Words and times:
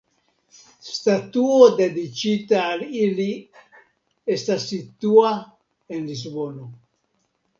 Statuo 0.91 1.65
dediĉita 1.81 2.63
al 2.69 2.81
ili 3.03 3.27
estas 4.37 4.65
situa 4.71 5.35
en 5.99 6.09
Lisbono. 6.11 6.67